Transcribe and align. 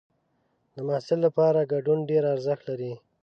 د 0.75 0.77
محصل 0.87 1.19
لپاره 1.27 1.69
ګډون 1.73 1.99
ډېر 2.09 2.23
ارزښت 2.33 2.61
لري. 2.69 2.93